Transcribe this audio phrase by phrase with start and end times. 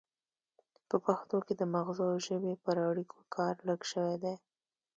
[0.89, 4.35] په پښتو کې د مغزو او ژبې پر اړیکو کار لږ شوی دی